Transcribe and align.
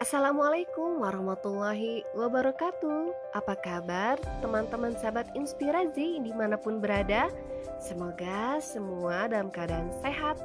Assalamualaikum 0.00 1.04
warahmatullahi 1.04 2.08
wabarakatuh. 2.16 3.36
Apa 3.36 3.52
kabar 3.60 4.16
teman-teman 4.40 4.96
sahabat 4.96 5.28
inspirasi 5.36 6.24
di 6.24 6.32
mana 6.32 6.56
pun 6.56 6.80
berada? 6.80 7.28
Semoga 7.76 8.56
semua 8.64 9.28
dalam 9.28 9.52
keadaan 9.52 9.92
sehat, 10.00 10.40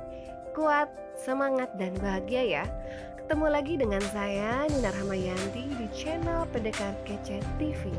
kuat, 0.51 0.91
semangat, 1.15 1.71
dan 1.79 1.95
bahagia 2.03 2.43
ya. 2.43 2.65
Ketemu 3.15 3.47
lagi 3.47 3.79
dengan 3.79 4.03
saya 4.11 4.67
Nina 4.67 4.91
Rahmayanti 4.91 5.63
di 5.71 5.87
channel 5.95 6.43
Pendekar 6.51 6.91
Kece 7.07 7.39
TV 7.55 7.95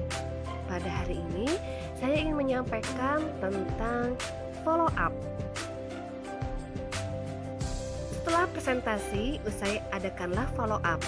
Pada 0.68 0.92
hari 0.92 1.16
ini 1.32 1.48
saya 1.96 2.20
ingin 2.20 2.36
menyampaikan 2.36 3.24
tentang 3.40 4.12
follow 4.60 4.92
up. 5.00 5.16
Setelah 8.12 8.44
presentasi, 8.52 9.40
usai 9.48 9.80
adakanlah 9.96 10.44
follow 10.52 10.84
up 10.84 11.00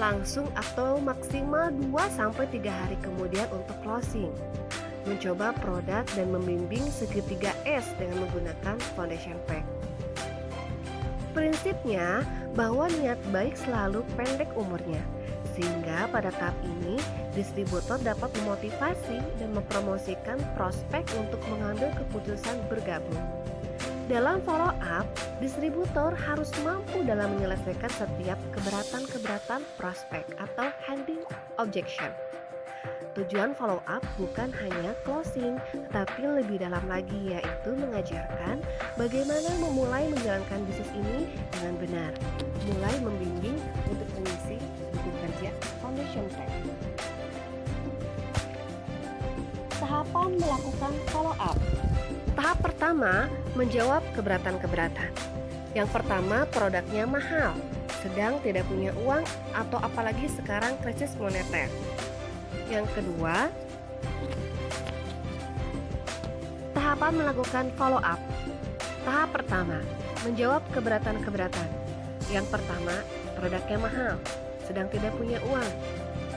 langsung 0.00 0.48
atau 0.56 0.96
maksimal 0.96 1.68
2-3 1.92 2.32
hari 2.66 2.96
kemudian 3.04 3.44
untuk 3.52 3.76
closing. 3.84 4.32
Mencoba 5.04 5.52
produk 5.60 6.02
dan 6.16 6.32
membimbing 6.32 6.82
segitiga 6.88 7.52
S 7.68 7.84
dengan 8.00 8.24
menggunakan 8.24 8.80
foundation 8.96 9.36
pack. 9.44 9.62
Prinsipnya 11.36 12.24
bahwa 12.56 12.88
niat 12.98 13.20
baik 13.30 13.54
selalu 13.54 14.02
pendek 14.18 14.50
umurnya 14.56 15.04
sehingga 15.54 16.08
pada 16.08 16.32
tahap 16.34 16.56
ini 16.64 16.96
distributor 17.36 18.00
dapat 18.00 18.32
memotivasi 18.42 19.18
dan 19.38 19.50
mempromosikan 19.52 20.40
prospek 20.56 21.04
untuk 21.20 21.38
mengambil 21.52 21.92
keputusan 22.00 22.56
bergabung 22.66 23.20
dalam 24.10 24.42
follow 24.42 24.74
up, 24.82 25.06
distributor 25.38 26.10
harus 26.18 26.50
mampu 26.66 27.06
dalam 27.06 27.30
menyelesaikan 27.38 27.94
setiap 27.94 28.34
keberatan-keberatan 28.50 29.62
prospek 29.78 30.26
atau 30.34 30.66
handing 30.82 31.22
objection. 31.62 32.10
Tujuan 33.14 33.54
follow 33.54 33.78
up 33.86 34.02
bukan 34.18 34.50
hanya 34.50 34.98
closing, 35.06 35.62
tetapi 35.70 36.26
lebih 36.26 36.58
dalam 36.58 36.82
lagi 36.90 37.38
yaitu 37.38 37.70
mengajarkan 37.78 38.58
bagaimana 38.98 39.50
memulai 39.62 40.10
menjalankan 40.10 40.58
bisnis 40.66 40.90
ini 40.90 41.30
dengan 41.54 41.74
benar. 41.78 42.12
Mulai 42.66 42.94
membimbing 43.06 43.62
untuk 43.86 44.10
mengisi 44.18 44.58
buku 44.90 45.10
kerja 45.22 45.50
foundation 45.78 46.26
pack. 46.34 46.50
Tahapan 49.78 50.34
melakukan 50.34 50.94
follow 51.14 51.34
up. 51.38 51.58
Pertama, 52.90 53.30
menjawab 53.54 54.02
keberatan-keberatan. 54.18 55.14
Yang 55.78 55.88
pertama, 55.94 56.42
produknya 56.50 57.06
mahal, 57.06 57.54
sedang 58.02 58.42
tidak 58.42 58.66
punya 58.66 58.90
uang 59.06 59.22
atau 59.54 59.78
apalagi 59.78 60.26
sekarang 60.26 60.74
krisis 60.82 61.14
moneter. 61.14 61.70
Yang 62.66 62.90
kedua, 62.90 63.46
tahapan 66.74 67.12
melakukan 67.14 67.70
follow 67.78 68.02
up. 68.02 68.18
Tahap 69.06 69.38
pertama, 69.38 69.78
menjawab 70.26 70.66
keberatan-keberatan. 70.74 71.70
Yang 72.26 72.50
pertama, 72.50 73.06
produknya 73.38 73.78
mahal, 73.78 74.14
sedang 74.66 74.90
tidak 74.90 75.14
punya 75.14 75.38
uang, 75.46 75.70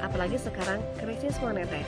apalagi 0.06 0.38
sekarang 0.38 0.86
krisis 1.02 1.34
moneter. 1.42 1.81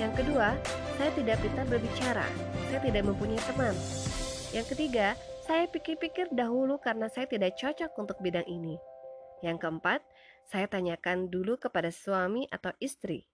Yang 0.00 0.24
kedua, 0.24 0.56
saya 0.94 1.10
tidak 1.18 1.36
pintar 1.42 1.66
berbicara, 1.66 2.26
saya 2.70 2.80
tidak 2.82 3.02
mempunyai 3.02 3.42
teman. 3.50 3.74
Yang 4.54 4.66
ketiga, 4.74 5.18
saya 5.42 5.66
pikir-pikir 5.66 6.30
dahulu 6.30 6.78
karena 6.78 7.10
saya 7.10 7.26
tidak 7.26 7.58
cocok 7.58 7.90
untuk 7.98 8.16
bidang 8.22 8.46
ini. 8.46 8.78
Yang 9.42 9.66
keempat, 9.66 10.00
saya 10.46 10.70
tanyakan 10.70 11.28
dulu 11.28 11.58
kepada 11.58 11.90
suami 11.90 12.46
atau 12.48 12.70
istri. 12.78 13.26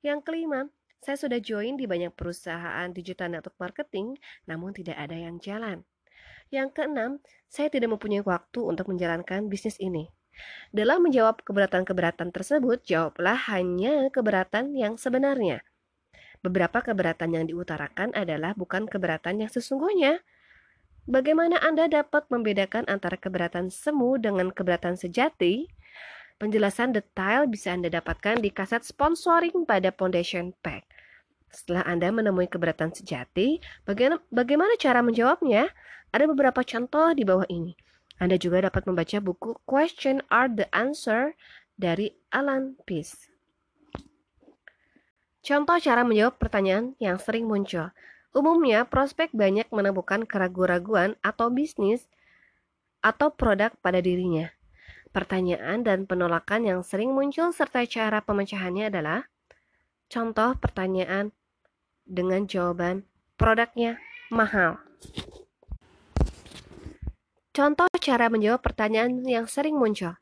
Yang 0.00 0.24
kelima, 0.24 0.70
saya 1.00 1.16
sudah 1.18 1.40
join 1.42 1.74
di 1.80 1.90
banyak 1.90 2.14
perusahaan 2.14 2.88
digital 2.94 3.32
network 3.32 3.56
marketing, 3.58 4.16
namun 4.46 4.70
tidak 4.70 4.96
ada 5.00 5.16
yang 5.16 5.42
jalan. 5.42 5.84
Yang 6.52 6.78
keenam, 6.78 7.10
saya 7.50 7.72
tidak 7.72 7.90
mempunyai 7.90 8.22
waktu 8.22 8.60
untuk 8.62 8.86
menjalankan 8.86 9.50
bisnis 9.50 9.76
ini. 9.82 10.08
Dalam 10.70 11.04
menjawab 11.04 11.42
keberatan-keberatan 11.42 12.30
tersebut, 12.30 12.86
jawablah 12.86 13.36
hanya 13.50 14.08
keberatan 14.08 14.72
yang 14.78 14.94
sebenarnya. 14.96 15.66
Beberapa 16.40 16.80
keberatan 16.80 17.36
yang 17.36 17.44
diutarakan 17.48 18.16
adalah 18.16 18.56
bukan 18.56 18.88
keberatan 18.88 19.44
yang 19.44 19.52
sesungguhnya. 19.52 20.24
Bagaimana 21.04 21.60
Anda 21.60 21.88
dapat 21.88 22.28
membedakan 22.32 22.88
antara 22.88 23.20
keberatan 23.20 23.68
semu 23.68 24.16
dengan 24.16 24.48
keberatan 24.48 24.96
sejati? 24.96 25.68
Penjelasan 26.40 26.96
detail 26.96 27.44
bisa 27.44 27.76
Anda 27.76 27.92
dapatkan 27.92 28.40
di 28.40 28.48
kaset 28.48 28.80
sponsoring 28.80 29.68
pada 29.68 29.92
Foundation 29.92 30.56
Pack. 30.64 30.88
Setelah 31.52 31.84
Anda 31.84 32.08
menemui 32.08 32.48
keberatan 32.48 32.96
sejati, 32.96 33.60
bagaimana, 33.84 34.74
cara 34.80 35.04
menjawabnya? 35.04 35.68
Ada 36.10 36.24
beberapa 36.24 36.64
contoh 36.64 37.12
di 37.12 37.22
bawah 37.28 37.44
ini. 37.52 37.76
Anda 38.16 38.40
juga 38.40 38.64
dapat 38.64 38.88
membaca 38.88 39.20
buku 39.20 39.60
Question 39.68 40.24
Are 40.32 40.48
the 40.48 40.68
Answer 40.72 41.36
dari 41.80 42.16
Alan 42.32 42.76
Peace. 42.84 43.29
Contoh 45.40 45.80
cara 45.80 46.04
menjawab 46.04 46.36
pertanyaan 46.36 46.92
yang 47.00 47.16
sering 47.16 47.48
muncul. 47.48 47.88
Umumnya, 48.30 48.86
prospek 48.86 49.32
banyak 49.34 49.66
menemukan 49.72 50.22
keraguan-raguan 50.28 51.16
atau 51.24 51.50
bisnis 51.50 52.06
atau 53.00 53.32
produk 53.32 53.72
pada 53.80 53.98
dirinya. 53.98 54.52
Pertanyaan 55.10 55.82
dan 55.82 56.06
penolakan 56.06 56.62
yang 56.62 56.80
sering 56.86 57.10
muncul 57.10 57.50
serta 57.50 57.82
cara 57.88 58.22
pemecahannya 58.22 58.92
adalah 58.92 59.26
contoh 60.06 60.54
pertanyaan 60.60 61.34
dengan 62.06 62.46
jawaban 62.46 63.02
produknya 63.34 63.98
mahal. 64.30 64.78
Contoh 67.50 67.90
cara 67.98 68.30
menjawab 68.30 68.62
pertanyaan 68.62 69.26
yang 69.26 69.50
sering 69.50 69.74
muncul. 69.74 70.14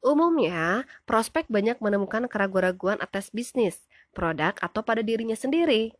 Umumnya, 0.00 0.88
prospek 1.04 1.44
banyak 1.52 1.76
menemukan 1.80 2.24
keraguan-raguan 2.28 3.00
atas 3.04 3.28
bisnis, 3.28 3.84
produk, 4.14 4.54
atau 4.62 4.86
pada 4.86 5.02
dirinya 5.02 5.34
sendiri. 5.34 5.90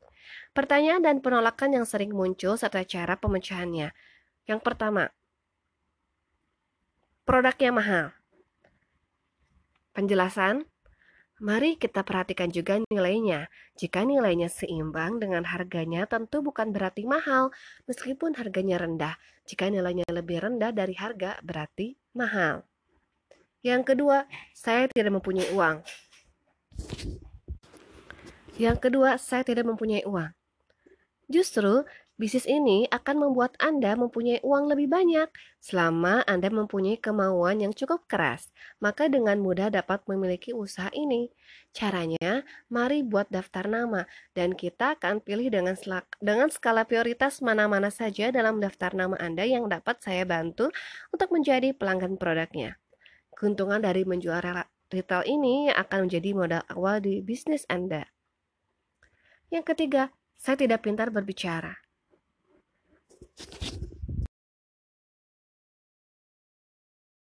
Pertanyaan 0.55 1.03
dan 1.03 1.19
penolakan 1.19 1.83
yang 1.83 1.87
sering 1.87 2.15
muncul 2.15 2.55
serta 2.55 2.87
cara 2.87 3.19
pemecahannya. 3.19 3.91
Yang 4.47 4.61
pertama, 4.63 5.11
produknya 7.27 7.75
mahal. 7.75 8.07
Penjelasan, 9.95 10.67
mari 11.43 11.75
kita 11.75 12.07
perhatikan 12.07 12.55
juga 12.55 12.79
nilainya. 12.87 13.51
Jika 13.75 14.07
nilainya 14.07 14.47
seimbang 14.47 15.19
dengan 15.19 15.43
harganya 15.47 16.07
tentu 16.07 16.43
bukan 16.43 16.71
berarti 16.71 17.03
mahal, 17.03 17.51
meskipun 17.91 18.39
harganya 18.39 18.79
rendah. 18.79 19.15
Jika 19.45 19.67
nilainya 19.71 20.07
lebih 20.09 20.39
rendah 20.39 20.71
dari 20.71 20.95
harga 20.95 21.39
berarti 21.43 21.99
mahal. 22.15 22.63
Yang 23.65 23.97
kedua, 23.97 24.29
saya 24.53 24.87
tidak 24.93 25.19
mempunyai 25.19 25.49
uang. 25.57 25.81
Yang 28.55 28.87
kedua, 28.87 29.19
saya 29.19 29.43
tidak 29.43 29.67
mempunyai 29.67 30.07
uang. 30.07 30.31
Justru, 31.27 31.83
bisnis 32.15 32.47
ini 32.47 32.87
akan 32.87 33.27
membuat 33.27 33.59
Anda 33.59 33.99
mempunyai 33.99 34.39
uang 34.47 34.71
lebih 34.71 34.87
banyak 34.87 35.27
selama 35.59 36.23
Anda 36.23 36.55
mempunyai 36.55 36.95
kemauan 37.03 37.67
yang 37.67 37.75
cukup 37.75 38.07
keras. 38.07 38.55
Maka 38.79 39.11
dengan 39.11 39.43
mudah 39.43 39.75
dapat 39.75 40.07
memiliki 40.07 40.55
usaha 40.55 40.87
ini. 40.95 41.35
Caranya, 41.75 42.47
mari 42.71 43.03
buat 43.03 43.27
daftar 43.27 43.67
nama 43.67 44.07
dan 44.39 44.55
kita 44.55 45.03
akan 45.03 45.19
pilih 45.19 45.51
dengan 45.51 45.75
dengan 46.23 46.47
skala 46.47 46.87
prioritas 46.87 47.43
mana-mana 47.43 47.91
saja 47.91 48.31
dalam 48.31 48.63
daftar 48.63 48.95
nama 48.95 49.19
Anda 49.19 49.43
yang 49.51 49.67
dapat 49.67 49.99
saya 49.99 50.23
bantu 50.23 50.71
untuk 51.11 51.35
menjadi 51.35 51.75
pelanggan 51.75 52.15
produknya. 52.23 52.79
Keuntungan 53.35 53.83
dari 53.83 54.07
menjual 54.07 54.63
retail 54.95 55.27
ini 55.27 55.75
akan 55.75 56.07
menjadi 56.07 56.31
modal 56.39 56.63
awal 56.71 57.03
di 57.03 57.19
bisnis 57.19 57.67
Anda. 57.67 58.14
Yang 59.55 59.71
ketiga, 59.71 60.11
saya 60.35 60.59
tidak 60.59 60.83
pintar 60.83 61.15
berbicara. 61.15 61.84